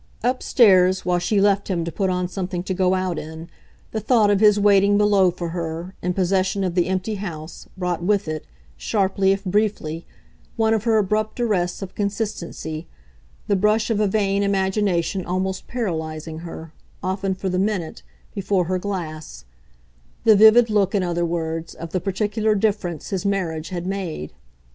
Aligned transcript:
Upstairs, 0.23 1.05
while 1.05 1.19
she 1.19 1.39
left 1.39 1.67
him 1.67 1.85
to 1.85 1.91
put 1.91 2.09
on 2.09 2.27
something 2.27 2.63
to 2.63 2.73
go 2.73 2.95
out 2.95 3.19
in, 3.19 3.49
the 3.91 3.99
thought 3.99 4.31
of 4.31 4.39
his 4.39 4.59
waiting 4.59 4.97
below 4.97 5.29
for 5.29 5.49
her, 5.49 5.93
in 6.01 6.13
possession 6.15 6.63
of 6.63 6.73
the 6.73 6.87
empty 6.87 7.13
house, 7.21 7.67
brought 7.77 8.01
with 8.01 8.27
it, 8.27 8.45
sharply 8.77 9.31
if 9.31 9.45
briefly, 9.45 10.07
one 10.55 10.73
of 10.73 10.85
her 10.85 10.97
abrupt 10.97 11.39
arrests 11.39 11.83
of 11.83 11.93
consistency, 11.93 12.87
the 13.45 13.55
brush 13.55 13.91
of 13.91 13.99
a 13.99 14.07
vain 14.07 14.41
imagination 14.41 15.23
almost 15.23 15.67
paralysing 15.67 16.39
her, 16.39 16.73
often, 17.03 17.35
for 17.35 17.49
the 17.49 17.59
minute, 17.59 18.01
before 18.33 18.63
her 18.65 18.79
glass 18.79 19.45
the 20.23 20.35
vivid 20.35 20.71
look, 20.71 20.95
in 20.95 21.03
other 21.03 21.27
words, 21.27 21.75
of 21.75 21.91
the 21.91 21.99
particular 22.01 22.55
difference 22.55 23.11
his 23.11 23.23
marriage 23.23 23.69
had 23.69 23.85
made. 23.85 24.33